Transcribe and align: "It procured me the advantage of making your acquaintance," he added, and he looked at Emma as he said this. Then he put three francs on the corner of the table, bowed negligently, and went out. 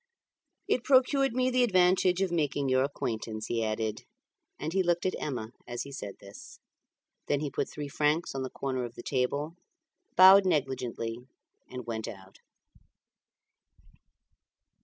"It 0.67 0.83
procured 0.83 1.33
me 1.33 1.51
the 1.51 1.61
advantage 1.61 2.21
of 2.23 2.31
making 2.31 2.67
your 2.67 2.83
acquaintance," 2.83 3.45
he 3.45 3.63
added, 3.63 4.01
and 4.57 4.73
he 4.73 4.81
looked 4.81 5.05
at 5.05 5.13
Emma 5.19 5.51
as 5.67 5.83
he 5.83 5.91
said 5.91 6.15
this. 6.19 6.57
Then 7.27 7.39
he 7.41 7.51
put 7.51 7.69
three 7.69 7.87
francs 7.87 8.33
on 8.33 8.41
the 8.41 8.49
corner 8.49 8.83
of 8.83 8.95
the 8.95 9.03
table, 9.03 9.57
bowed 10.15 10.43
negligently, 10.47 11.19
and 11.69 11.85
went 11.85 12.07
out. 12.07 12.39